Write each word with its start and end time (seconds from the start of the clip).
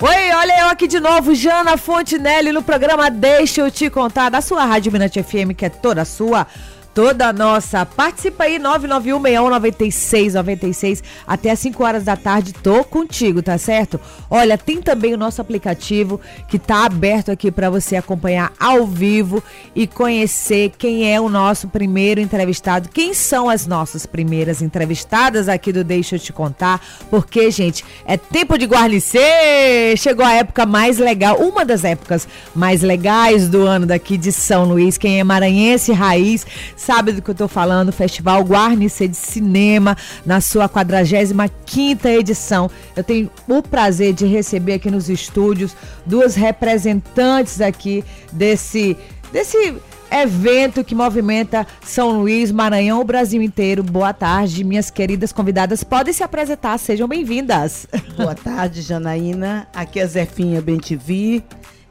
Oi, 0.00 0.32
olha 0.32 0.60
eu 0.60 0.68
aqui 0.68 0.86
de 0.86 0.98
novo, 0.98 1.34
Jana 1.34 1.76
Fontinelli, 1.76 2.50
no 2.50 2.62
programa 2.62 3.10
Deixa 3.10 3.60
eu 3.60 3.70
te 3.70 3.90
contar, 3.90 4.30
da 4.30 4.40
sua 4.40 4.64
Rádio 4.64 4.90
Minante 4.90 5.22
FM, 5.22 5.52
que 5.54 5.66
é 5.66 5.68
toda 5.68 6.06
sua 6.06 6.46
toda 6.94 7.32
nossa. 7.32 7.84
Participa 7.86 8.44
aí, 8.44 8.58
991-9696, 8.58 11.02
até 11.26 11.50
às 11.50 11.58
5 11.58 11.84
horas 11.84 12.04
da 12.04 12.16
tarde. 12.16 12.52
Tô 12.52 12.84
contigo, 12.84 13.42
tá 13.42 13.58
certo? 13.58 13.98
Olha, 14.30 14.58
tem 14.58 14.82
também 14.82 15.14
o 15.14 15.18
nosso 15.18 15.40
aplicativo 15.40 16.20
que 16.48 16.58
tá 16.58 16.84
aberto 16.84 17.30
aqui 17.30 17.50
para 17.50 17.70
você 17.70 17.96
acompanhar 17.96 18.52
ao 18.58 18.86
vivo 18.86 19.42
e 19.74 19.86
conhecer 19.86 20.72
quem 20.76 21.10
é 21.12 21.20
o 21.20 21.28
nosso 21.28 21.68
primeiro 21.68 22.20
entrevistado, 22.20 22.88
quem 22.88 23.14
são 23.14 23.48
as 23.48 23.64
nossas 23.66 24.06
primeiras 24.06 24.62
entrevistadas 24.62 25.48
aqui 25.48 25.72
do 25.72 25.84
Deixa 25.84 26.16
eu 26.16 26.20
te 26.20 26.32
contar, 26.32 26.80
porque, 27.10 27.50
gente, 27.50 27.84
é 28.04 28.16
tempo 28.16 28.58
de 28.58 28.66
guarnecer! 28.66 29.96
Chegou 29.96 30.24
a 30.24 30.34
época 30.34 30.66
mais 30.66 30.98
legal, 30.98 31.36
uma 31.36 31.64
das 31.64 31.84
épocas 31.84 32.26
mais 32.54 32.82
legais 32.82 33.48
do 33.48 33.62
ano 33.62 33.86
daqui 33.86 34.18
de 34.18 34.32
São 34.32 34.64
Luís. 34.64 34.98
Quem 34.98 35.20
é 35.20 35.24
maranhense 35.24 35.92
raiz 35.92 36.44
sabe 36.88 37.12
do 37.12 37.20
que 37.20 37.30
eu 37.30 37.34
tô 37.34 37.46
falando, 37.46 37.92
Festival 37.92 38.42
Guarnecer 38.42 39.08
de 39.08 39.16
Cinema, 39.18 39.94
na 40.24 40.40
sua 40.40 40.66
45ª 40.70 42.06
edição. 42.06 42.70
Eu 42.96 43.04
tenho 43.04 43.30
o 43.46 43.62
prazer 43.62 44.14
de 44.14 44.24
receber 44.24 44.72
aqui 44.72 44.90
nos 44.90 45.10
estúdios 45.10 45.76
duas 46.06 46.34
representantes 46.34 47.60
aqui 47.60 48.02
desse 48.32 48.96
desse 49.30 49.76
evento 50.10 50.82
que 50.82 50.94
movimenta 50.94 51.66
São 51.84 52.20
Luís, 52.20 52.50
Maranhão, 52.50 53.02
o 53.02 53.04
Brasil 53.04 53.42
inteiro. 53.42 53.82
Boa 53.82 54.14
tarde, 54.14 54.64
minhas 54.64 54.90
queridas 54.90 55.30
convidadas. 55.30 55.84
Podem 55.84 56.14
se 56.14 56.22
apresentar, 56.22 56.78
sejam 56.78 57.06
bem-vindas. 57.06 57.86
Boa 58.16 58.34
tarde, 58.34 58.80
Janaína. 58.80 59.68
Aqui 59.74 60.00
é 60.00 60.06
Zefinha 60.06 60.62
Bentivi. 60.62 61.44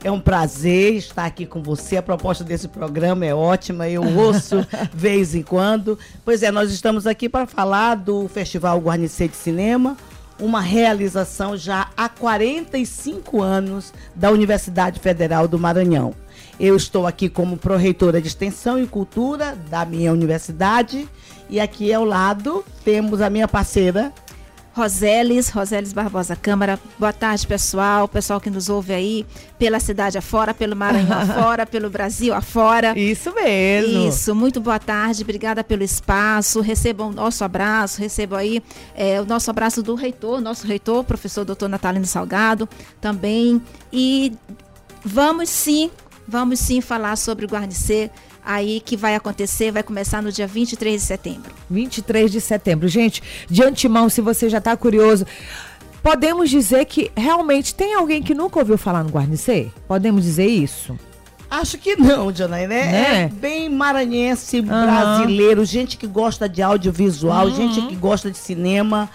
É 0.08 0.12
um 0.12 0.22
prazer 0.22 0.94
estar 0.94 1.26
aqui 1.26 1.46
com 1.46 1.62
você. 1.62 1.98
A 1.98 2.02
proposta 2.02 2.42
desse 2.42 2.70
programa 2.70 3.26
é 3.26 3.36
ótima, 3.36 3.90
eu 3.90 4.02
ouço 4.02 4.66
vez 4.96 5.36
em 5.36 5.44
quando. 5.44 6.00
Pois 6.24 6.42
é, 6.44 6.50
nós 6.50 6.72
estamos 6.72 7.06
aqui 7.06 7.28
para 7.28 7.46
falar 7.46 7.96
do 7.96 8.26
Festival 8.30 8.80
Guarnecer 8.80 9.28
de 9.28 9.36
Cinema, 9.36 9.98
uma 10.40 10.62
realização 10.62 11.58
já 11.58 11.90
há 11.98 12.08
45 12.08 13.42
anos 13.42 13.94
da 14.16 14.32
Universidade 14.32 14.98
Federal 15.02 15.46
do 15.46 15.60
Maranhão. 15.60 16.14
Eu 16.58 16.78
estou 16.78 17.06
aqui 17.06 17.28
como 17.28 17.58
pró-reitora 17.58 18.22
de 18.22 18.30
Extensão 18.30 18.82
e 18.82 18.88
Cultura 18.88 19.58
da 19.70 19.84
minha 19.84 20.14
universidade 20.14 21.06
e 21.50 21.60
aqui 21.60 21.94
ao 21.94 22.06
lado 22.06 22.64
temos 22.86 23.20
a 23.20 23.30
minha 23.30 23.46
parceira 23.46 24.14
Roseles, 24.78 25.50
Roseles 25.50 25.92
Barbosa 25.92 26.36
Câmara. 26.36 26.80
Boa 27.00 27.12
tarde, 27.12 27.48
pessoal. 27.48 28.08
Pessoal 28.08 28.40
que 28.40 28.48
nos 28.48 28.70
ouve 28.70 28.94
aí 28.94 29.26
pela 29.58 29.80
cidade 29.80 30.20
afora, 30.20 30.54
pelo 30.54 30.76
Maranhão 30.76 31.18
afora, 31.18 31.66
pelo 31.66 31.90
Brasil 31.90 32.32
afora. 32.32 32.98
Isso 32.98 33.34
mesmo. 33.34 34.08
Isso, 34.08 34.36
muito 34.36 34.62
boa 34.62 34.78
tarde. 34.78 35.24
Obrigada 35.24 35.64
pelo 35.64 35.82
espaço. 35.82 36.62
Recebam 36.62 37.10
o 37.10 37.12
nosso 37.12 37.44
abraço, 37.44 38.00
recebam 38.00 38.38
aí 38.38 38.62
é, 38.96 39.20
o 39.20 39.26
nosso 39.26 39.50
abraço 39.50 39.82
do 39.82 39.96
reitor, 39.96 40.40
nosso 40.40 40.68
reitor, 40.68 41.04
professor 41.04 41.44
doutor 41.44 41.68
Natalino 41.68 42.06
Salgado, 42.06 42.70
também. 43.02 43.60
E 43.92 44.32
vamos 45.04 45.50
sim, 45.50 45.90
vamos 46.28 46.60
sim 46.60 46.82
falar 46.82 47.16
sobre 47.16 47.46
o 47.46 47.50
Guarnecer 47.50 48.12
aí 48.48 48.80
que 48.80 48.96
vai 48.96 49.14
acontecer, 49.14 49.72
vai 49.72 49.84
começar 49.84 50.22
no 50.24 50.32
dia 50.32 50.48
23 50.48 51.02
de 51.02 51.06
setembro. 51.06 51.52
23 51.70 52.32
de 52.32 52.40
setembro. 52.40 52.88
Gente, 52.88 53.22
de 53.50 53.62
antemão, 53.62 54.08
se 54.08 54.22
você 54.22 54.50
já 54.50 54.60
está 54.60 54.76
curioso, 54.78 55.26
podemos 56.02 56.50
dizer 56.50 56.86
que 56.86 57.12
realmente 57.16 57.76
tem 57.76 57.94
alguém 57.94 58.24
que 58.24 58.34
nunca 58.34 58.60
ouviu 58.60 58.78
falar 58.78 59.04
no 59.04 59.10
Guarnecer? 59.10 59.70
Podemos 59.88 60.24
dizer 60.24 60.48
isso? 60.48 60.98
Acho 61.50 61.78
que 61.78 61.96
não, 61.96 62.34
Janaína. 62.34 62.74
É, 62.74 62.86
Né? 62.92 63.22
é 63.24 63.28
bem 63.30 63.70
maranhense, 63.70 64.62
brasileiro, 64.62 65.64
gente 65.66 65.98
que 65.98 66.08
gosta 66.08 66.48
de 66.48 66.62
audiovisual, 66.62 67.48
Uhum. 67.48 67.56
gente 67.56 67.82
que 67.88 67.96
gosta 67.96 68.32
de 68.32 68.38
cinema. 68.38 69.10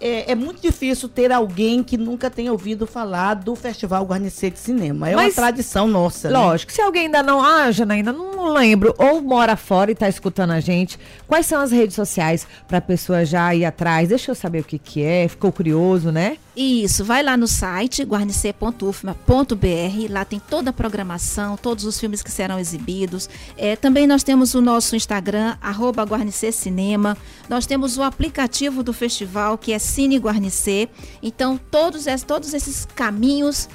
É, 0.00 0.32
é 0.32 0.34
muito 0.34 0.60
difícil 0.60 1.08
ter 1.08 1.32
alguém 1.32 1.82
que 1.82 1.96
nunca 1.96 2.28
tenha 2.30 2.52
ouvido 2.52 2.86
falar 2.86 3.34
do 3.34 3.54
Festival 3.56 4.04
Guarnecer 4.04 4.50
de 4.50 4.58
Cinema. 4.58 5.08
É 5.08 5.14
Mas- 5.16 5.28
uma 5.28 5.34
tradição 5.34 5.88
nossa. 5.88 6.28
né? 6.28 6.38
Lógico, 6.38 6.70
se 6.72 6.82
alguém 6.82 7.06
ainda 7.06 7.22
não, 7.22 7.42
ah, 7.42 7.70
Janaína, 7.72 8.12
não 8.12 8.52
lembro, 8.52 8.94
ou 8.98 9.22
mora 9.22 9.56
fora 9.56 9.90
e 9.90 9.94
está 9.94 10.08
escutando 10.08 10.50
a 10.50 10.60
gente, 10.60 10.98
quais 11.26 11.46
são 11.46 11.60
as 11.60 11.70
redes 11.70 11.96
sociais 11.96 12.46
para 12.68 12.78
a 12.78 12.80
pessoa 12.82 13.24
já 13.24 13.54
ir 13.54 13.64
atrás? 13.64 14.08
Deixa 14.10 14.30
eu 14.30 14.34
saber 14.34 14.60
o 14.60 14.64
que 14.64 14.78
que 14.78 15.02
é, 15.02 15.26
ficou 15.28 15.50
curioso, 15.50 16.12
né? 16.12 16.36
Isso, 16.56 17.04
vai 17.04 17.22
lá 17.22 17.36
no 17.36 17.46
site 17.46 18.02
guarnecer.ufma.br, 18.02 20.10
lá 20.10 20.24
tem 20.24 20.40
toda 20.40 20.70
a 20.70 20.72
programação, 20.72 21.54
todos 21.54 21.84
os 21.84 22.00
filmes 22.00 22.22
que 22.22 22.32
serão 22.32 22.58
exibidos. 22.58 23.28
É, 23.58 23.76
também 23.76 24.06
nós 24.06 24.22
temos 24.22 24.54
o 24.54 24.62
nosso 24.62 24.96
Instagram, 24.96 25.58
arroba 25.60 26.06
Cinema. 26.52 27.14
Nós 27.46 27.66
temos 27.66 27.98
o 27.98 28.02
aplicativo 28.02 28.82
do 28.82 28.94
festival, 28.94 29.58
que 29.58 29.70
é 29.70 29.78
Cine 29.78 30.16
Guarnecer. 30.16 30.88
Então, 31.22 31.60
todos, 31.70 32.06
todos 32.26 32.54
esses 32.54 32.86
caminhos 32.86 33.68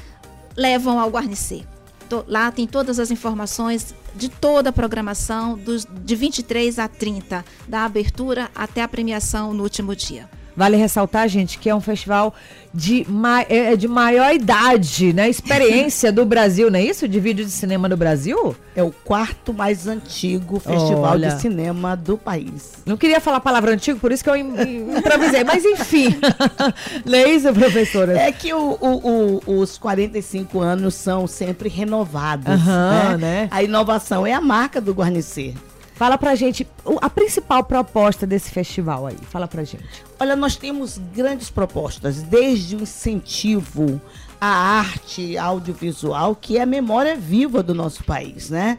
levam 0.57 0.99
ao 0.99 1.11
Guarnecer. 1.11 1.63
To- 2.09 2.25
Lá 2.27 2.51
tem 2.51 2.65
todas 2.65 2.99
as 2.99 3.11
informações 3.11 3.93
de 4.15 4.27
toda 4.27 4.71
a 4.71 4.73
programação, 4.73 5.55
dos, 5.55 5.85
de 6.03 6.15
23 6.15 6.79
a 6.79 6.87
30, 6.87 7.45
da 7.67 7.85
abertura 7.85 8.49
até 8.55 8.81
a 8.81 8.87
premiação 8.87 9.53
no 9.53 9.61
último 9.61 9.95
dia. 9.95 10.27
Vale 10.55 10.75
ressaltar, 10.77 11.27
gente, 11.29 11.57
que 11.57 11.69
é 11.69 11.75
um 11.75 11.81
festival 11.81 12.33
de, 12.73 13.05
ma 13.09 13.41
é 13.47 13.75
de 13.75 13.87
maior 13.87 14.33
idade, 14.33 15.13
né? 15.13 15.29
Experiência 15.29 16.11
do 16.11 16.25
Brasil, 16.25 16.69
não 16.69 16.77
é 16.79 16.83
isso? 16.83 17.07
De 17.07 17.19
vídeo 17.19 17.45
de 17.45 17.51
cinema 17.51 17.87
do 17.89 17.95
Brasil? 17.97 18.55
É 18.75 18.83
o 18.83 18.91
quarto 18.91 19.53
mais 19.53 19.87
antigo 19.87 20.59
festival 20.59 21.11
Olha. 21.13 21.29
de 21.31 21.41
cinema 21.41 21.95
do 21.95 22.17
país. 22.17 22.73
Não 22.85 22.95
queria 22.97 23.19
falar 23.19 23.37
a 23.37 23.41
palavra 23.41 23.71
antigo, 23.73 23.99
por 23.99 24.11
isso 24.11 24.23
que 24.23 24.29
eu 24.29 24.35
im- 24.35 24.55
im- 24.61 24.97
improvisei. 24.97 25.43
Mas 25.43 25.63
enfim. 25.65 26.07
não 27.05 27.17
é 27.17 27.29
isso, 27.29 27.51
professora? 27.53 28.17
É 28.17 28.31
que 28.31 28.53
o- 28.53 28.77
o- 28.79 29.41
o- 29.47 29.59
os 29.59 29.77
45 29.77 30.59
anos 30.59 30.95
são 30.95 31.27
sempre 31.27 31.69
renovados. 31.69 32.47
Aham, 32.47 33.17
né? 33.17 33.17
né? 33.17 33.47
A 33.51 33.63
inovação 33.63 34.25
é 34.25 34.33
a 34.33 34.41
marca 34.41 34.79
do 34.81 34.93
Guarnecer. 34.93 35.53
Fala 35.95 36.17
pra 36.17 36.35
gente 36.35 36.67
a 36.99 37.09
principal 37.09 37.63
proposta 37.63 38.25
desse 38.25 38.49
festival 38.49 39.05
aí. 39.05 39.17
Fala 39.29 39.47
pra 39.47 39.63
gente. 39.63 40.03
Olha, 40.19 40.35
nós 40.35 40.55
temos 40.55 40.97
grandes 41.13 41.49
propostas, 41.49 42.23
desde 42.23 42.75
o 42.75 42.81
incentivo 42.81 44.01
à 44.39 44.47
arte 44.47 45.37
audiovisual, 45.37 46.35
que 46.35 46.57
é 46.57 46.61
a 46.61 46.65
memória 46.65 47.15
viva 47.15 47.61
do 47.61 47.75
nosso 47.75 48.03
país, 48.03 48.49
né? 48.49 48.77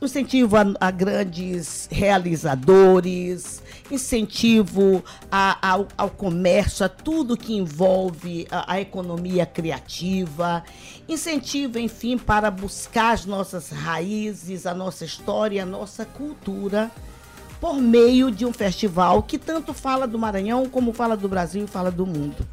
Incentivo 0.00 0.56
a, 0.56 0.64
a 0.80 0.90
grandes 0.90 1.88
realizadores, 1.90 3.60
incentivo 3.90 5.02
a- 5.30 5.58
ao, 5.60 5.88
ao 5.98 6.10
comércio, 6.10 6.86
a 6.86 6.88
tudo 6.88 7.36
que 7.36 7.54
envolve 7.56 8.46
a, 8.50 8.74
a 8.74 8.80
economia 8.80 9.44
criativa, 9.44 10.62
incentivo, 11.08 11.78
enfim, 11.78 12.16
para 12.16 12.50
buscar 12.52 13.12
as 13.14 13.26
nossas 13.26 13.70
raízes, 13.70 14.64
a 14.64 14.72
nossa 14.74 15.04
história, 15.04 15.62
a 15.64 15.66
nossa 15.66 16.04
cultura 16.04 16.90
por 17.60 17.74
meio 17.80 18.30
de 18.30 18.44
um 18.44 18.52
festival 18.52 19.22
que 19.22 19.38
tanto 19.38 19.72
fala 19.74 20.06
do 20.06 20.18
Maranhão 20.18 20.68
como 20.68 20.92
fala 20.92 21.16
do 21.16 21.28
Brasil 21.28 21.64
e 21.64 21.66
fala 21.66 21.90
do 21.90 22.06
mundo. 22.06 22.46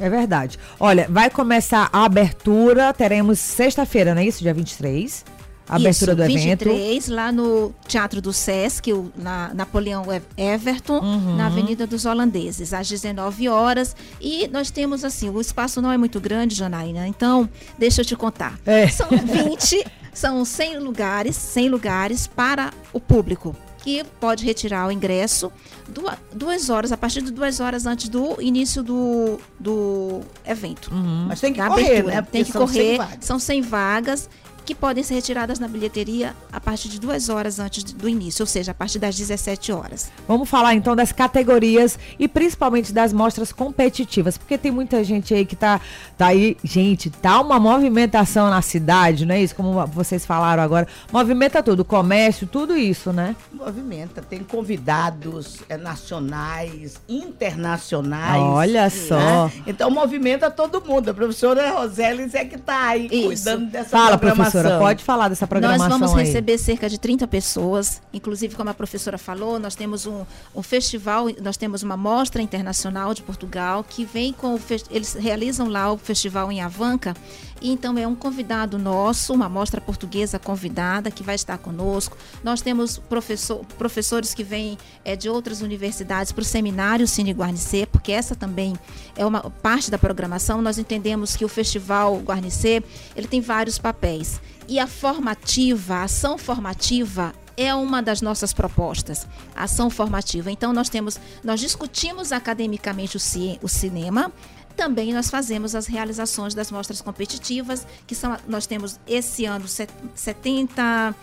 É 0.00 0.08
verdade. 0.08 0.58
Olha, 0.80 1.06
vai 1.10 1.28
começar 1.28 1.90
a 1.92 2.04
abertura, 2.04 2.92
teremos 2.94 3.38
sexta-feira, 3.40 4.14
não 4.14 4.22
é 4.22 4.24
isso? 4.26 4.40
Dia 4.40 4.54
23. 4.54 5.24
A 5.72 5.76
abertura 5.76 6.12
Isso, 6.12 6.16
do 6.16 6.22
evento. 6.24 6.64
23, 6.64 7.08
lá 7.08 7.32
no 7.32 7.74
Teatro 7.88 8.20
do 8.20 8.32
Sesc, 8.32 8.92
o- 8.92 9.10
na 9.16 9.52
Napoleão 9.54 10.04
Ev- 10.12 10.24
Everton, 10.36 10.98
Uhum. 10.98 11.36
na 11.36 11.46
Avenida 11.46 11.86
dos 11.86 12.04
Holandeses, 12.04 12.74
às 12.74 12.88
19 12.88 13.48
horas. 13.48 13.96
E 14.20 14.46
nós 14.48 14.70
temos, 14.70 15.04
assim, 15.04 15.30
o 15.30 15.40
espaço 15.40 15.80
não 15.80 15.90
é 15.90 15.96
muito 15.96 16.20
grande, 16.20 16.54
Janaína, 16.54 17.08
então, 17.08 17.48
deixa 17.78 18.02
eu 18.02 18.04
te 18.04 18.14
contar. 18.14 18.58
É. 18.66 18.86
São 18.88 19.08
20, 19.08 19.82
são 20.12 20.44
100 20.44 20.78
lugares, 20.78 21.36
100 21.36 21.68
lugares 21.70 22.26
para 22.26 22.70
o 22.92 23.00
público, 23.00 23.56
que 23.82 24.04
pode 24.20 24.44
retirar 24.44 24.86
o 24.86 24.92
ingresso 24.92 25.50
dua- 25.88 26.18
duas 26.32 26.68
horas, 26.70 26.92
a 26.92 26.96
partir 26.96 27.22
de 27.22 27.32
duas 27.32 27.60
horas 27.60 27.86
antes 27.86 28.08
do 28.08 28.40
início 28.40 28.82
do, 28.82 29.38
do 29.58 30.20
evento. 30.46 30.90
Uhum. 30.92 31.24
Mas 31.28 31.40
tem 31.40 31.52
que 31.52 31.60
correr, 31.60 31.86
abertura. 32.00 32.14
né? 32.14 32.26
Tem 32.30 32.44
Porque 32.44 32.44
que 32.44 32.52
são 32.52 32.66
100 32.68 32.76
correr, 32.82 32.96
vagas. 32.98 33.18
são 33.24 33.38
100 33.38 33.62
vagas. 33.62 34.28
Que 34.64 34.74
podem 34.74 35.02
ser 35.02 35.14
retiradas 35.14 35.58
na 35.58 35.68
bilheteria 35.68 36.34
a 36.52 36.60
partir 36.60 36.88
de 36.88 37.00
duas 37.00 37.28
horas 37.28 37.58
antes 37.58 37.82
do 37.84 38.08
início, 38.08 38.42
ou 38.42 38.46
seja, 38.46 38.72
a 38.72 38.74
partir 38.74 38.98
das 38.98 39.16
17 39.16 39.72
horas. 39.72 40.10
Vamos 40.26 40.48
falar 40.48 40.74
então 40.74 40.94
das 40.94 41.12
categorias 41.12 41.98
e 42.18 42.28
principalmente 42.28 42.92
das 42.92 43.12
mostras 43.12 43.52
competitivas, 43.52 44.38
porque 44.38 44.56
tem 44.56 44.70
muita 44.70 45.02
gente 45.02 45.34
aí 45.34 45.44
que 45.44 45.56
tá, 45.56 45.80
tá 46.16 46.26
aí, 46.28 46.56
gente, 46.62 47.10
tá 47.10 47.40
uma 47.40 47.58
movimentação 47.58 48.50
na 48.50 48.62
cidade, 48.62 49.26
não 49.26 49.34
é 49.34 49.42
isso? 49.42 49.54
Como 49.54 49.86
vocês 49.88 50.24
falaram 50.24 50.62
agora, 50.62 50.86
movimenta 51.12 51.62
tudo, 51.62 51.84
comércio, 51.84 52.46
tudo 52.46 52.76
isso, 52.76 53.12
né? 53.12 53.36
Movimenta, 53.52 54.22
tem 54.22 54.42
convidados 54.42 55.58
é, 55.68 55.76
nacionais, 55.76 57.00
internacionais. 57.08 58.42
Olha 58.42 58.90
só. 58.90 59.46
Né? 59.46 59.52
Então 59.66 59.90
movimenta 59.90 60.50
todo 60.50 60.82
mundo. 60.84 61.10
A 61.10 61.14
professora 61.14 61.70
Rosélis 61.70 62.34
é 62.34 62.44
que 62.44 62.58
tá 62.58 62.88
aí 62.88 63.06
isso. 63.06 63.26
cuidando 63.26 63.66
dessa 63.66 63.90
Fala, 63.90 64.18
programação. 64.18 64.51
Professora, 64.52 64.78
pode 64.78 65.04
falar 65.04 65.28
dessa 65.28 65.46
programação 65.46 65.88
Nós 65.88 65.98
vamos 65.98 66.16
aí. 66.16 66.26
receber 66.26 66.58
cerca 66.58 66.88
de 66.88 66.98
30 66.98 67.26
pessoas, 67.26 68.00
inclusive 68.12 68.54
como 68.54 68.70
a 68.70 68.74
professora 68.74 69.18
falou, 69.18 69.58
nós 69.58 69.74
temos 69.74 70.06
um, 70.06 70.24
um 70.54 70.62
festival, 70.62 71.26
nós 71.40 71.56
temos 71.56 71.82
uma 71.82 71.96
mostra 71.96 72.42
internacional 72.42 73.14
de 73.14 73.22
Portugal 73.22 73.84
que 73.88 74.04
vem 74.04 74.32
com 74.32 74.54
o 74.54 74.60
eles 74.90 75.14
realizam 75.14 75.68
lá 75.68 75.92
o 75.92 75.98
festival 75.98 76.50
em 76.50 76.60
Avanca, 76.60 77.14
então 77.62 77.96
é 77.96 78.06
um 78.06 78.14
convidado 78.14 78.76
nosso, 78.76 79.32
uma 79.32 79.48
mostra 79.48 79.80
portuguesa 79.80 80.38
convidada 80.38 81.10
que 81.10 81.22
vai 81.22 81.36
estar 81.36 81.56
conosco. 81.58 82.16
Nós 82.42 82.60
temos 82.60 82.98
professor, 82.98 83.64
professores 83.78 84.34
que 84.34 84.42
vêm 84.42 84.76
é, 85.04 85.14
de 85.14 85.28
outras 85.28 85.62
universidades 85.62 86.32
para 86.32 86.42
o 86.42 86.44
seminário 86.44 87.06
Cine 87.06 87.30
Guarnicê, 87.32 87.86
porque 87.86 88.10
essa 88.10 88.34
também 88.34 88.74
é 89.16 89.24
uma 89.24 89.42
parte 89.42 89.90
da 89.90 89.98
programação. 89.98 90.60
Nós 90.60 90.76
entendemos 90.76 91.36
que 91.36 91.44
o 91.44 91.48
Festival 91.48 92.18
Guarnicê 92.18 92.82
ele 93.14 93.28
tem 93.28 93.40
vários 93.40 93.78
papéis. 93.78 94.40
E 94.68 94.78
a 94.78 94.86
formativa, 94.86 95.96
a 95.96 96.02
ação 96.04 96.38
formativa 96.38 97.34
é 97.56 97.74
uma 97.74 98.02
das 98.02 98.22
nossas 98.22 98.52
propostas, 98.52 99.26
ação 99.54 99.90
formativa. 99.90 100.50
Então 100.50 100.72
nós 100.72 100.88
temos, 100.88 101.18
nós 101.44 101.60
discutimos 101.60 102.32
academicamente 102.32 103.16
o, 103.16 103.20
ci, 103.20 103.58
o 103.62 103.68
cinema, 103.68 104.32
também 104.76 105.12
nós 105.12 105.28
fazemos 105.28 105.74
as 105.74 105.86
realizações 105.86 106.54
das 106.54 106.70
mostras 106.70 107.00
competitivas, 107.00 107.86
que 108.06 108.14
são 108.14 108.36
nós 108.48 108.66
temos 108.66 108.98
esse 109.06 109.44
ano 109.44 109.66
70 109.68 111.14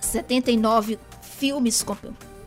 79 0.00 0.98
filmes 1.22 1.82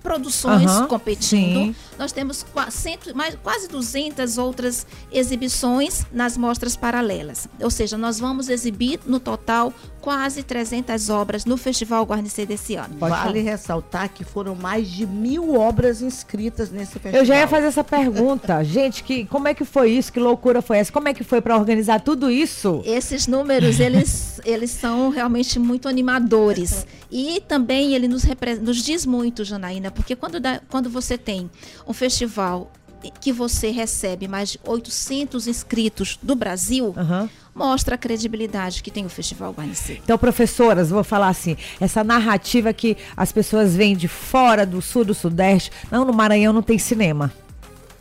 produções 0.02 0.72
uhum, 0.72 0.88
competindo. 0.88 1.66
Sim. 1.66 1.76
Nós 1.98 2.12
temos 2.12 2.46
cento, 2.72 3.16
mais, 3.16 3.36
quase 3.36 3.68
200 3.68 4.38
outras 4.38 4.86
exibições 5.12 6.06
nas 6.12 6.38
mostras 6.38 6.76
paralelas. 6.76 7.48
Ou 7.62 7.70
seja, 7.70 7.98
nós 7.98 8.20
vamos 8.20 8.50
exibir 8.50 9.00
no 9.06 9.20
total 9.20 9.74
quase 10.02 10.42
300 10.42 11.10
obras 11.10 11.46
no 11.46 11.56
Festival 11.56 12.04
Guarnicê 12.04 12.46
desse 12.46 12.76
ano. 12.76 12.98
Vale 12.98 13.40
ressaltar 13.42 14.10
que 14.10 14.24
foram 14.24 14.56
mais 14.56 14.90
de 14.90 15.06
mil 15.06 15.56
obras 15.56 16.02
inscritas 16.02 16.72
nesse 16.72 16.94
festival. 16.94 17.22
Eu 17.22 17.26
já 17.26 17.38
ia 17.38 17.48
fazer 17.48 17.68
essa 17.68 17.84
pergunta. 17.84 18.64
Gente, 18.66 19.04
que, 19.04 19.26
como 19.26 19.48
é 19.48 19.54
que 19.54 19.64
foi 19.64 19.92
isso? 19.92 20.12
Que 20.12 20.20
loucura 20.20 20.62
foi 20.62 20.80
essa? 20.80 20.92
Como 20.92 21.08
é 21.08 21.14
que 21.14 21.24
foi 21.24 21.40
para 21.40 21.56
organizar 21.56 22.02
tudo 22.02 22.32
isso? 22.32 22.82
Esses 22.84 23.28
números, 23.28 23.80
eles, 23.80 24.42
eles 24.44 24.72
são 24.72 25.10
realmente 25.10 25.60
muito 25.60 25.88
animadores. 25.88 26.86
E 27.12 27.42
também 27.48 27.94
ele 27.94 28.08
nos, 28.08 28.24
nos 28.62 28.78
diz 28.84 29.06
muito, 29.06 29.44
Janaína, 29.44 29.91
porque 29.92 30.16
quando, 30.16 30.40
dá, 30.40 30.62
quando 30.70 30.90
você 30.90 31.18
tem 31.18 31.50
um 31.88 31.94
festival 31.94 32.72
que 33.20 33.32
você 33.32 33.72
recebe 33.72 34.28
mais 34.28 34.52
de 34.52 34.60
800 34.64 35.48
inscritos 35.48 36.20
do 36.22 36.36
Brasil, 36.36 36.94
uhum. 36.96 37.30
mostra 37.56 37.96
a 37.96 37.98
credibilidade 37.98 38.84
que 38.84 38.92
tem 38.92 39.06
o 39.06 39.10
Festival 39.10 39.52
Guarnicê. 39.54 40.00
Então, 40.04 40.18
professoras, 40.18 40.90
vou 40.90 41.04
falar 41.04 41.30
assim, 41.30 41.58
essa 41.80 42.04
narrativa 42.04 42.72
que 42.74 42.96
as 43.18 43.32
pessoas 43.32 43.76
vêm 43.76 43.96
de 43.96 44.08
fora, 44.08 44.66
do 44.66 44.82
sul, 44.82 45.04
do 45.04 45.14
sudeste, 45.14 45.72
não, 45.90 46.06
no 46.06 46.14
Maranhão 46.14 46.54
não 46.54 46.62
tem 46.62 46.78
cinema. 46.78 47.32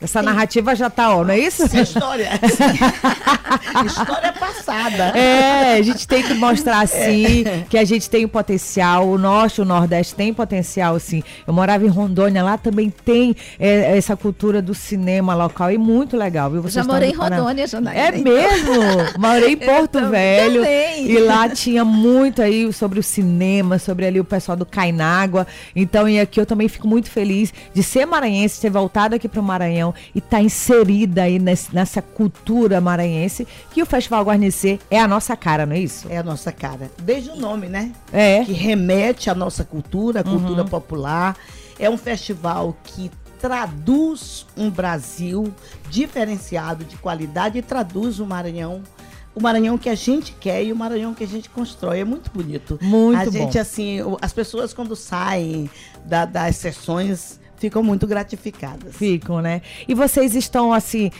Essa 0.01 0.21
Sim. 0.21 0.27
narrativa 0.27 0.75
já 0.75 0.89
tá, 0.89 1.15
ó, 1.15 1.23
não 1.23 1.35
é 1.35 1.39
isso? 1.39 1.63
Essa 1.63 1.81
história. 1.83 2.31
história 3.85 4.33
passada. 4.55 5.05
É, 5.19 5.77
a 5.77 5.83
gente 5.83 6.07
tem 6.07 6.23
que 6.23 6.35
mostrar 6.35 6.81
assim 6.81 7.45
é. 7.47 7.65
que 7.69 7.79
a 7.79 7.85
gente 7.85 8.09
tem 8.09 8.27
potencial. 8.27 9.09
O 9.09 9.19
norte, 9.19 9.61
o 9.61 9.65
nordeste 9.65 10.15
tem 10.15 10.33
potencial, 10.33 10.99
sim. 10.99 11.23
Eu 11.47 11.53
morava 11.53 11.85
em 11.85 11.89
Rondônia, 11.89 12.43
lá 12.43 12.59
também 12.59 12.91
tem 12.91 13.35
é, 13.59 13.97
essa 13.97 14.17
cultura 14.17 14.61
do 14.61 14.75
cinema 14.75 15.35
local 15.35 15.71
e 15.71 15.79
muito 15.79 16.17
legal, 16.17 16.51
viu? 16.51 16.63
Vocês 16.63 16.75
já 16.75 16.85
morei 16.85 17.11
em 17.11 17.15
Rondônia, 17.15 17.67
Janaína. 17.67 18.01
É 18.01 18.13
mesmo? 18.13 18.73
morei 19.19 19.53
em 19.53 19.57
Porto 19.59 20.09
Velho. 20.09 20.63
Também. 20.63 21.11
E 21.11 21.19
lá 21.19 21.49
tinha 21.51 21.85
muito 21.85 22.43
aí 22.43 22.73
sobre 22.73 22.99
o 23.01 23.03
cinema, 23.03 23.79
sobre 23.79 24.07
ali 24.07 24.21
o 24.21 24.25
pessoal 24.25 24.57
do 24.57 24.67
Cainágua. 24.67 25.47
Então, 25.75 26.09
e 26.09 26.21
aqui 26.21 26.41
eu 26.41 26.47
também 26.47 26.69
fico 26.69 26.87
muito 26.87 27.11
feliz 27.11 27.53
de 27.73 27.83
ser 27.83 28.07
maranhense, 28.07 28.61
ter 28.61 28.71
voltado 28.71 29.15
aqui 29.15 29.29
para 29.29 29.41
o 29.41 29.45
Maranhão 29.45 29.95
e 30.15 30.19
estar 30.19 30.39
tá 30.39 30.43
inserida 30.43 31.23
aí 31.23 31.39
nesse, 31.39 31.75
nessa 31.75 32.03
cultura 32.03 32.81
maranhense, 32.81 33.47
que 33.73 33.83
o 33.83 33.87
Festival 33.87 34.25
É 34.91 35.01
a 35.01 35.09
nossa 35.09 35.37
cara, 35.37 35.67
não 35.67 35.75
é 35.75 35.81
isso? 35.81 36.07
É 36.09 36.19
a 36.19 36.23
nossa 36.23 36.53
cara. 36.53 36.91
Desde 37.03 37.31
o 37.31 37.37
nome, 37.37 37.69
né? 37.69 37.93
É. 38.13 38.45
Que 38.45 38.53
remete 38.53 39.29
à 39.31 39.35
nossa 39.35 39.65
cultura, 39.65 40.21
a 40.21 40.25
cultura 40.25 40.63
uhum. 40.63 40.69
popular. 40.69 41.37
É 41.79 41.89
um 41.89 41.97
festival 41.97 42.77
que 42.85 43.11
traduz 43.41 44.47
um 44.57 44.71
Brasil 44.71 45.53
diferenciado, 45.89 46.85
de 46.85 46.97
qualidade, 46.97 47.59
e 47.59 47.63
traduz 47.63 48.21
o 48.21 48.27
Maranhão 48.27 48.83
o 49.35 49.41
Maranhão 49.41 49.79
que 49.79 49.89
a 49.89 49.95
gente 49.95 50.33
quer 50.33 50.65
e 50.65 50.73
o 50.73 50.77
Maranhão 50.77 51.15
que 51.15 51.25
a 51.25 51.27
gente 51.27 51.49
constrói. 51.49 52.01
É 52.01 52.05
muito 52.05 52.31
bonito. 52.31 52.79
Muito 52.83 53.17
a 53.17 53.25
bom. 53.25 53.31
A 53.31 53.33
gente, 53.33 53.59
assim, 53.59 53.99
as 54.21 54.33
pessoas 54.33 54.75
quando 54.75 54.97
saem 54.97 55.71
da, 56.05 56.25
das 56.25 56.57
sessões 56.57 57.39
ficam 57.57 57.83
muito 57.83 58.07
gratificadas. 58.07 58.97
Ficam, 58.97 59.41
né? 59.41 59.63
E 59.87 59.95
vocês 59.95 60.35
estão 60.35 60.73
assim 60.73 61.11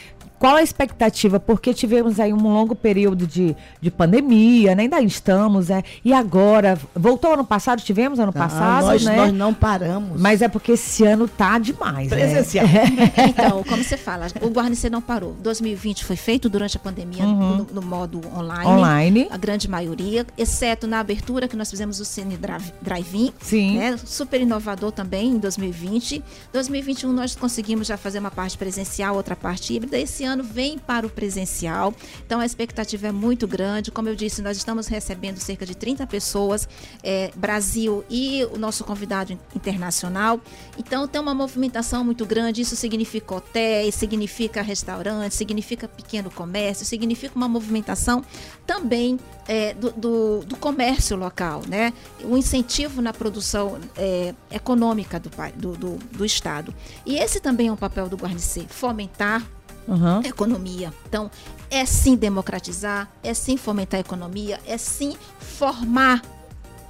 qual 0.41 0.55
a 0.55 0.63
expectativa? 0.63 1.39
Porque 1.39 1.71
tivemos 1.71 2.19
aí 2.19 2.33
um 2.33 2.41
longo 2.41 2.73
período 2.73 3.27
de, 3.27 3.55
de 3.79 3.91
pandemia, 3.91 4.73
né? 4.73 4.81
ainda 4.81 4.99
estamos, 4.99 5.69
né? 5.69 5.83
E 6.03 6.11
agora, 6.11 6.79
voltou 6.95 7.35
ano 7.35 7.45
passado? 7.45 7.79
Tivemos 7.79 8.19
ano 8.19 8.31
ah, 8.35 8.39
passado, 8.39 8.85
nós, 8.87 9.05
né? 9.05 9.17
Nós 9.17 9.31
não 9.31 9.53
paramos. 9.53 10.19
Mas 10.19 10.41
é 10.41 10.47
porque 10.47 10.71
esse 10.71 11.05
ano 11.05 11.27
tá 11.27 11.59
demais, 11.59 12.09
né? 12.09 12.17
Presencial. 12.17 12.65
né? 12.65 13.13
então, 13.29 13.63
como 13.63 13.83
você 13.83 13.95
fala, 13.95 14.25
o 14.41 14.47
Guarnicê 14.47 14.89
não 14.89 14.99
parou. 14.99 15.33
2020 15.43 16.05
foi 16.05 16.15
feito 16.15 16.49
durante 16.49 16.75
a 16.75 16.79
pandemia 16.79 17.23
uhum. 17.23 17.57
no, 17.57 17.63
no, 17.75 17.81
modo 17.83 18.19
online. 18.35 18.65
Online. 18.65 19.27
A 19.29 19.37
grande 19.37 19.69
maioria, 19.69 20.25
exceto 20.35 20.87
na 20.87 21.01
abertura 21.01 21.47
que 21.47 21.55
nós 21.55 21.69
fizemos 21.69 21.99
o 21.99 22.05
Cine 22.05 22.39
Drive-In. 22.81 23.31
Sim. 23.39 23.77
Né? 23.77 23.95
Super 24.03 24.41
inovador 24.41 24.91
também 24.91 25.33
em 25.33 25.37
2020. 25.37 26.23
2021 26.51 27.13
nós 27.13 27.35
conseguimos 27.35 27.85
já 27.85 27.95
fazer 27.95 28.17
uma 28.17 28.31
parte 28.31 28.57
presencial, 28.57 29.15
outra 29.15 29.35
parte 29.35 29.75
híbrida. 29.75 29.99
Esse 29.99 30.23
ano 30.23 30.30
ano 30.31 30.43
vem 30.43 30.77
para 30.77 31.05
o 31.05 31.09
presencial, 31.09 31.93
então 32.25 32.39
a 32.39 32.45
expectativa 32.45 33.07
é 33.07 33.11
muito 33.11 33.47
grande. 33.47 33.91
Como 33.91 34.09
eu 34.09 34.15
disse, 34.15 34.41
nós 34.41 34.57
estamos 34.57 34.87
recebendo 34.87 35.37
cerca 35.37 35.65
de 35.65 35.75
30 35.75 36.07
pessoas, 36.07 36.67
é, 37.03 37.31
Brasil 37.35 38.03
e 38.09 38.43
o 38.53 38.57
nosso 38.57 38.83
convidado 38.83 39.37
internacional. 39.55 40.39
Então 40.77 41.07
tem 41.07 41.21
uma 41.21 41.33
movimentação 41.33 42.03
muito 42.03 42.25
grande. 42.25 42.61
Isso 42.61 42.75
significa 42.75 43.35
hotéis, 43.35 43.95
significa 43.95 44.61
restaurantes, 44.61 45.37
significa 45.37 45.87
pequeno 45.87 46.31
comércio, 46.31 46.85
significa 46.85 47.35
uma 47.35 47.47
movimentação 47.47 48.23
também 48.65 49.19
é, 49.47 49.73
do, 49.73 49.91
do, 49.91 50.39
do, 50.45 50.55
comércio 50.55 51.17
local, 51.17 51.61
né? 51.67 51.93
O 52.23 52.37
incentivo 52.37 53.01
na 53.01 53.11
produção 53.11 53.77
é, 53.97 54.33
econômica 54.49 55.19
do, 55.19 55.29
do, 55.55 55.77
do, 55.77 55.95
do 55.97 56.25
Estado. 56.25 56.73
E 57.05 57.17
esse 57.17 57.39
também 57.39 57.67
é 57.67 57.71
um 57.71 57.75
papel 57.77 58.07
do 58.07 58.15
Guarnicê, 58.15 58.65
fomentar 58.69 59.43
uhum. 59.87 60.21
economia. 60.23 60.93
Então, 61.07 61.29
é 61.69 61.85
sim 61.85 62.15
democratizar, 62.15 63.09
é 63.23 63.33
sim 63.33 63.57
fomentar 63.57 63.97
a 63.97 64.01
economia, 64.01 64.59
é 64.65 64.77
sim 64.77 65.15
formar 65.39 66.21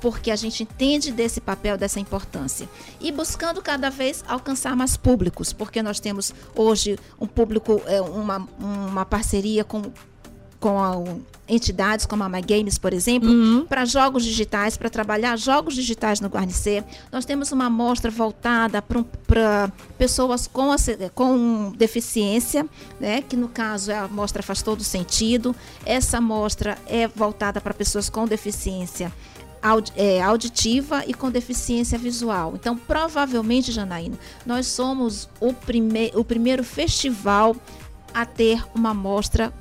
porque 0.01 0.31
a 0.31 0.36
gente 0.36 0.63
entende 0.63 1.12
desse 1.12 1.39
papel, 1.39 1.77
dessa 1.77 2.00
importância. 2.00 2.67
E 3.00 3.12
buscando 3.12 3.62
cada 3.62 3.91
vez 3.91 4.24
alcançar 4.27 4.75
mais 4.75 4.98
públicos, 4.98 5.53
porque 5.53 5.83
nós 5.83 6.00
temos 6.00 6.33
hoje 6.55 6.98
um 7.19 7.27
público, 7.27 7.79
é, 7.86 8.01
uma, 8.01 8.48
uma 8.60 9.05
parceria 9.05 9.63
com 9.63 9.83
com 10.62 11.21
entidades 11.51 12.05
como 12.05 12.24
a 12.24 12.29
My 12.29 12.41
Games, 12.41 12.77
por 12.77 12.93
exemplo, 12.93 13.29
uhum. 13.29 13.65
para 13.65 13.84
jogos 13.84 14.24
digitais, 14.24 14.77
para 14.77 14.89
trabalhar 14.89 15.38
jogos 15.38 15.75
digitais 15.75 16.22
no 16.22 16.29
Guarnicê. 16.29 16.81
Nós 17.12 17.25
temos 17.25 17.51
uma 17.51 17.65
amostra 17.65 18.10
voltada 18.10 18.81
para 18.81 19.72
pessoas 19.98 20.48
com, 20.48 20.74
com 21.13 21.74
deficiência, 21.75 22.65
né, 23.00 23.22
que 23.22 23.36
no 23.36 23.50
caso 23.50 23.91
a 23.91 24.03
amostra 24.03 24.41
faz 24.41 24.62
todo 24.62 24.81
sentido. 24.81 25.53
Essa 25.86 26.20
amostra 26.20 26.77
é 26.88 27.05
voltada 27.08 27.60
para 27.60 27.74
pessoas 27.74 28.10
com 28.10 28.25
deficiência 28.25 29.12
é, 29.96 30.22
auditiva 30.22 31.03
e 31.05 31.13
com 31.13 31.29
deficiência 31.29 31.98
visual. 31.98 32.53
Então, 32.55 32.77
provavelmente, 32.77 33.74
Janaína, 33.74 34.17
nós 34.46 34.67
somos 34.67 35.29
o, 35.39 35.53
prime 35.53 36.12
o 36.15 36.24
primeiro 36.24 36.63
festival 36.63 37.55
a 38.13 38.25
ter 38.25 38.63
uma 38.74 38.91
amostra 38.91 39.53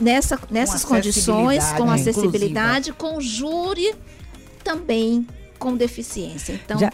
nessa, 0.00 0.38
nessas 0.50 0.84
Com 0.84 0.94
condições, 0.94 1.64
com 1.72 1.90
acessibilidade 1.90 2.90
acessibilidade, 2.90 2.92
com 2.92 3.20
júri 3.20 3.94
também 4.64 5.26
com 5.58 5.76
deficiência. 5.76 6.52
Então, 6.54 6.78
Já- 6.78 6.90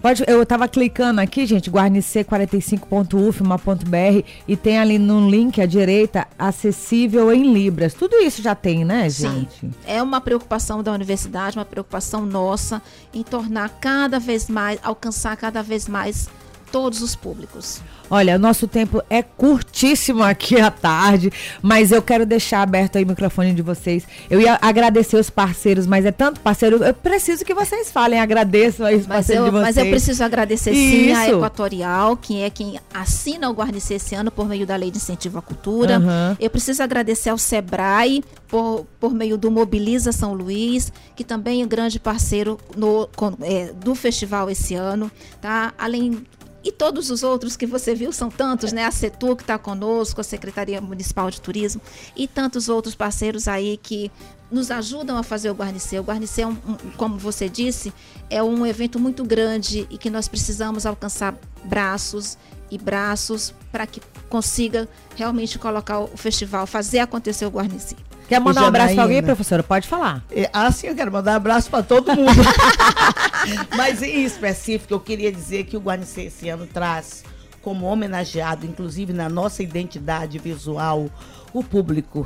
Pode, 0.00 0.24
eu 0.26 0.46
tava 0.46 0.66
clicando 0.66 1.20
aqui, 1.20 1.44
gente, 1.44 1.70
guarnecer45.ufma.br 1.70 4.26
e 4.48 4.56
tem 4.56 4.78
ali 4.78 4.98
no 4.98 5.28
link 5.28 5.60
à 5.60 5.66
direita 5.66 6.26
acessível 6.38 7.30
em 7.32 7.52
libras. 7.52 7.92
Tudo 7.92 8.16
isso 8.16 8.40
já 8.40 8.54
tem, 8.54 8.82
né, 8.82 9.10
Sim. 9.10 9.46
gente? 9.52 9.70
É 9.86 10.02
uma 10.02 10.18
preocupação 10.20 10.82
da 10.82 10.90
universidade, 10.92 11.58
uma 11.58 11.66
preocupação 11.66 12.24
nossa 12.24 12.80
em 13.12 13.22
tornar 13.22 13.68
cada 13.80 14.18
vez 14.18 14.48
mais, 14.48 14.78
alcançar 14.82 15.36
cada 15.36 15.62
vez 15.62 15.86
mais 15.86 16.30
todos 16.72 17.02
os 17.02 17.14
públicos. 17.16 17.80
Olha, 18.12 18.34
o 18.34 18.38
nosso 18.40 18.66
tempo 18.66 19.00
é 19.08 19.22
curtíssimo 19.22 20.22
aqui 20.24 20.60
à 20.60 20.68
tarde, 20.70 21.32
mas 21.62 21.92
eu 21.92 22.02
quero 22.02 22.26
deixar 22.26 22.60
aberto 22.62 22.96
aí 22.98 23.04
o 23.04 23.06
microfone 23.06 23.54
de 23.54 23.62
vocês. 23.62 24.02
Eu 24.28 24.40
ia 24.40 24.58
agradecer 24.60 25.16
os 25.16 25.30
parceiros, 25.30 25.86
mas 25.86 26.04
é 26.04 26.10
tanto 26.10 26.40
parceiro, 26.40 26.82
eu 26.82 26.92
preciso 26.92 27.44
que 27.44 27.54
vocês 27.54 27.90
falem, 27.92 28.18
agradeço 28.18 28.82
aí 28.84 28.96
os 28.96 29.06
Mas 29.06 29.16
parceiros 29.28 29.44
eu, 29.46 29.52
de 29.52 29.58
vocês. 29.58 29.76
mas 29.76 29.84
eu 29.84 29.90
preciso 29.90 30.24
agradecer 30.24 30.74
sim 30.74 31.12
a. 31.12 31.28
Equatorial, 31.30 32.16
que 32.16 32.40
é 32.42 32.50
quem 32.50 32.80
assina 32.92 33.48
o 33.48 33.52
Guarnecer 33.52 33.96
esse 33.98 34.14
ano 34.16 34.30
por 34.32 34.48
meio 34.48 34.66
da 34.66 34.74
Lei 34.74 34.90
de 34.90 34.96
Incentivo 34.96 35.38
à 35.38 35.42
Cultura. 35.42 35.96
Aham. 35.98 36.36
Eu 36.40 36.50
preciso 36.50 36.82
agradecer 36.82 37.30
ao 37.30 37.38
Sebrae 37.38 38.24
por, 38.48 38.86
por 38.98 39.14
meio 39.14 39.38
do 39.38 39.50
Mobiliza 39.52 40.10
São 40.10 40.32
Luís, 40.34 40.92
que 41.14 41.22
também 41.22 41.62
é 41.62 41.64
um 41.64 41.68
grande 41.68 42.00
parceiro 42.00 42.58
no- 42.76 43.08
com- 43.14 43.34
é, 43.42 43.72
do 43.72 43.94
festival 43.94 44.50
esse 44.50 44.74
ano. 44.74 45.08
Tá? 45.40 45.72
Além 45.78 46.26
e 46.62 46.70
todos 46.70 47.10
os 47.10 47.22
outros 47.22 47.56
que 47.56 47.66
você 47.66 47.94
viu 47.94 48.12
são 48.12 48.28
tantos, 48.28 48.72
né? 48.72 48.84
A 48.84 48.90
Setur 48.90 49.34
que 49.36 49.42
está 49.42 49.58
conosco, 49.58 50.20
a 50.20 50.24
Secretaria 50.24 50.80
Municipal 50.80 51.30
de 51.30 51.40
Turismo 51.40 51.80
e 52.14 52.28
tantos 52.28 52.68
outros 52.68 52.94
parceiros 52.94 53.48
aí 53.48 53.78
que 53.82 54.10
nos 54.50 54.70
ajudam 54.70 55.16
a 55.16 55.22
fazer 55.22 55.50
o 55.50 55.54
Guarnecer. 55.54 56.00
O 56.00 56.04
Guarnecer, 56.04 56.44
é 56.44 56.46
um- 56.48 56.50
um- 56.50 56.76
como 56.96 57.16
você 57.16 57.48
disse, 57.48 57.92
é 58.28 58.42
um 58.42 58.66
evento 58.66 58.98
muito 58.98 59.24
grande 59.24 59.86
e 59.90 59.96
que 59.96 60.10
nós 60.10 60.28
precisamos 60.28 60.84
alcançar 60.84 61.34
braços 61.64 62.36
e 62.70 62.76
braços 62.76 63.54
para 63.72 63.86
que 63.86 64.00
consiga 64.28 64.88
realmente 65.16 65.58
colocar 65.58 66.00
o 66.00 66.16
festival, 66.16 66.66
fazer 66.66 66.98
acontecer 66.98 67.46
o 67.46 67.50
Guarnecer. 67.50 67.96
Quer 68.30 68.38
mandar 68.38 68.62
um 68.62 68.66
abraço 68.66 68.94
pra 68.94 69.02
alguém, 69.02 69.20
professora? 69.20 69.60
Pode 69.60 69.88
falar. 69.88 70.22
É, 70.30 70.48
Assim 70.52 70.86
eu 70.86 70.94
quero 70.94 71.10
mandar 71.10 71.32
um 71.32 71.34
abraço 71.34 71.68
para 71.68 71.82
todo 71.82 72.14
mundo. 72.14 72.30
Mas 73.76 74.04
em 74.04 74.22
específico, 74.22 74.94
eu 74.94 75.00
queria 75.00 75.32
dizer 75.32 75.64
que 75.64 75.76
o 75.76 75.80
Guarnicê 75.80 76.26
esse 76.26 76.48
ano 76.48 76.64
traz 76.64 77.24
como 77.60 77.86
homenageado, 77.86 78.64
inclusive 78.64 79.12
na 79.12 79.28
nossa 79.28 79.64
identidade 79.64 80.38
visual, 80.38 81.10
o 81.52 81.64
público. 81.64 82.24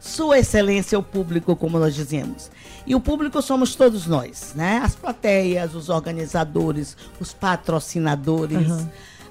Sua 0.00 0.40
excelência, 0.40 0.98
o 0.98 1.04
público, 1.04 1.54
como 1.54 1.78
nós 1.78 1.94
dizemos. 1.94 2.50
E 2.84 2.96
o 2.96 3.00
público 3.00 3.40
somos 3.40 3.76
todos 3.76 4.08
nós, 4.08 4.54
né? 4.56 4.80
As 4.82 4.96
plateias, 4.96 5.72
os 5.72 5.88
organizadores, 5.88 6.96
os 7.20 7.32
patrocinadores, 7.32 8.72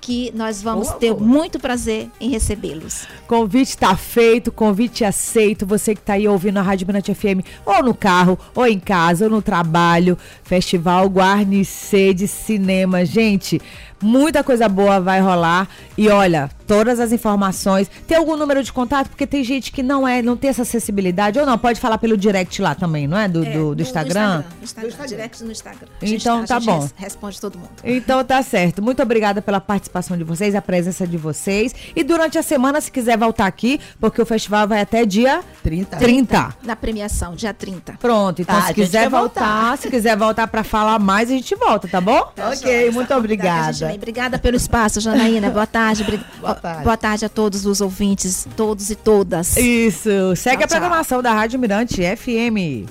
que 0.00 0.32
nós 0.34 0.60
vamos 0.60 0.88
Boa, 0.88 0.98
ter 0.98 1.14
boa. 1.14 1.24
muito 1.24 1.60
prazer 1.60 2.10
em 2.20 2.28
recebê-los. 2.28 3.06
Convite 3.28 3.78
tá 3.78 3.96
feito, 3.96 4.50
convite 4.50 5.04
aceito. 5.04 5.64
Você 5.64 5.94
que 5.94 6.00
tá 6.00 6.14
aí 6.14 6.26
ouvindo 6.26 6.58
a 6.58 6.62
Rádio 6.62 6.88
Mirante 6.88 7.14
FM, 7.14 7.44
ou 7.64 7.84
no 7.84 7.94
carro, 7.94 8.36
ou 8.52 8.66
em 8.66 8.80
casa, 8.80 9.26
ou 9.26 9.30
no 9.30 9.40
trabalho. 9.40 10.18
Festival 10.42 11.06
Guarnicê 11.06 12.12
de 12.12 12.26
Cinema. 12.26 13.04
Gente, 13.04 13.60
muita 14.02 14.42
coisa 14.42 14.68
boa 14.68 15.00
vai 15.00 15.20
rolar. 15.20 15.68
E 15.96 16.08
olha, 16.08 16.50
todas 16.72 16.98
as 17.00 17.12
informações. 17.12 17.90
Tem 18.06 18.16
algum 18.16 18.36
número 18.36 18.62
de 18.62 18.72
contato? 18.72 19.08
Porque 19.08 19.26
tem 19.26 19.44
gente 19.44 19.70
que 19.70 19.82
não 19.82 20.06
é, 20.08 20.22
não 20.22 20.36
tem 20.36 20.48
essa 20.50 20.62
acessibilidade. 20.62 21.38
Ou 21.38 21.44
não, 21.44 21.58
pode 21.58 21.78
falar 21.78 21.98
pelo 21.98 22.16
direct 22.16 22.62
lá 22.62 22.74
também, 22.74 23.06
não 23.06 23.18
é? 23.18 23.28
Do, 23.28 23.44
É, 23.44 23.50
do, 23.50 23.58
no- 23.58 23.74
do 23.74 23.82
Instagram? 23.82 24.38
No 24.58 24.64
Instagram, 24.64 24.88
Instagram. 24.88 25.06
direct 25.08 25.44
no 25.44 25.52
Instagram. 25.52 25.88
Então 26.00 26.40
a 26.42 26.46
tá 26.46 26.58
gente 26.58 26.66
bom. 26.66 26.80
res- 26.80 26.94
responde 26.96 27.40
todo 27.40 27.58
mundo. 27.58 27.70
Então 27.84 28.24
tá 28.24 28.42
certo. 28.42 28.80
Muito 28.82 29.02
obrigada 29.02 29.42
pela 29.42 29.60
participação 29.60 30.16
de 30.16 30.24
vocês, 30.24 30.54
a 30.54 30.62
presença 30.62 31.06
de 31.06 31.16
vocês. 31.18 31.74
E 31.94 32.02
durante 32.02 32.38
a 32.38 32.42
semana, 32.42 32.80
se 32.80 32.90
quiser 32.90 33.18
voltar 33.18 33.46
aqui, 33.46 33.78
porque 34.00 34.20
o 34.22 34.26
festival 34.26 34.66
vai 34.66 34.80
até 34.80 35.04
dia 35.04 35.42
30. 35.62 35.96
30. 35.98 36.56
Na 36.62 36.74
premiação, 36.76 37.34
dia 37.34 37.52
30. 37.52 37.94
Pronto, 38.00 38.40
então 38.42 38.58
Tá, 38.60 38.66
se 38.68 38.74
quiser 38.74 39.08
voltar, 39.10 39.40
voltar. 39.62 39.78
se 39.78 39.90
quiser 39.90 40.16
voltar 40.16 40.46
pra 40.46 40.64
falar 40.64 40.98
mais, 40.98 41.30
a 41.30 41.34
gente 41.34 41.54
volta, 41.54 41.86
tá 41.86 42.00
bom? 42.00 42.32
Ok, 42.52 42.90
muito 42.92 43.12
obrigada. 43.14 43.68
Obrigada, 43.70 43.94
obrigada 43.94 44.38
pelo 44.38 44.56
espaço, 44.56 45.00
Janaína. 45.00 45.50
Boa 45.50 45.66
tarde. 45.66 46.04
Boa 46.40 46.54
tarde. 46.62 46.84
Boa 46.84 46.96
tarde 46.96 47.24
a 47.24 47.28
todos 47.28 47.66
os 47.66 47.80
ouvintes, 47.80 48.46
todos 48.56 48.90
e 48.90 48.94
todas. 48.94 49.56
Isso. 49.56 50.36
Segue 50.36 50.58
Tchau, 50.58 50.64
a 50.64 50.68
programação 50.68 51.22
da 51.22 51.32
Rádio 51.32 51.58
Mirante 51.58 52.02
FM. 52.02 52.86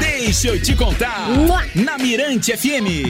Deixa 0.00 0.48
eu 0.48 0.60
te 0.60 0.76
contar. 0.76 1.28
Na 1.74 1.96
Mirante 1.96 2.54
FM. 2.56 3.04